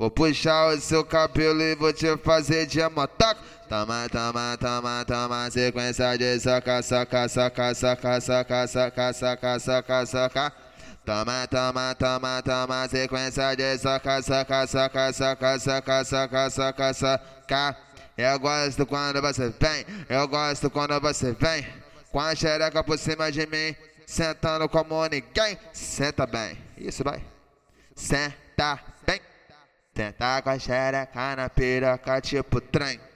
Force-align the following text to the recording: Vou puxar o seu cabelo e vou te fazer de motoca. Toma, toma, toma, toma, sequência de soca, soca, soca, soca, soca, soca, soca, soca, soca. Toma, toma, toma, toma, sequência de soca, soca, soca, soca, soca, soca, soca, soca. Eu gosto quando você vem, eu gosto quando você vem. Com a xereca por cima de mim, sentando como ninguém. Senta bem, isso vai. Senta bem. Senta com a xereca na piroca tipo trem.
Vou 0.00 0.10
puxar 0.10 0.68
o 0.68 0.80
seu 0.80 1.04
cabelo 1.04 1.60
e 1.60 1.74
vou 1.74 1.92
te 1.92 2.16
fazer 2.24 2.64
de 2.64 2.80
motoca. 2.88 3.36
Toma, 3.68 4.08
toma, 4.08 4.56
toma, 4.58 5.04
toma, 5.04 5.50
sequência 5.50 6.16
de 6.16 6.40
soca, 6.40 6.82
soca, 6.82 7.28
soca, 7.28 7.74
soca, 7.74 8.18
soca, 8.18 8.66
soca, 8.66 9.12
soca, 9.12 9.58
soca, 9.60 10.06
soca. 10.06 10.52
Toma, 11.04 11.46
toma, 11.46 11.94
toma, 11.94 12.42
toma, 12.42 12.88
sequência 12.88 13.54
de 13.54 13.76
soca, 13.76 14.22
soca, 14.22 14.66
soca, 14.66 15.12
soca, 15.12 15.58
soca, 15.58 16.04
soca, 16.06 16.50
soca, 16.50 16.94
soca. 16.94 17.76
Eu 18.16 18.40
gosto 18.40 18.86
quando 18.86 19.20
você 19.20 19.50
vem, 19.50 19.84
eu 20.08 20.26
gosto 20.26 20.70
quando 20.70 20.98
você 20.98 21.32
vem. 21.32 21.66
Com 22.10 22.20
a 22.20 22.34
xereca 22.34 22.82
por 22.82 22.98
cima 22.98 23.30
de 23.30 23.46
mim, 23.46 23.76
sentando 24.06 24.66
como 24.66 25.06
ninguém. 25.08 25.58
Senta 25.74 26.26
bem, 26.26 26.56
isso 26.78 27.04
vai. 27.04 27.22
Senta 27.94 28.80
bem. 30.00 30.06
Senta 30.06 30.42
com 30.42 30.50
a 30.50 30.58
xereca 30.58 31.36
na 31.36 31.48
piroca 31.48 32.20
tipo 32.20 32.60
trem. 32.60 33.09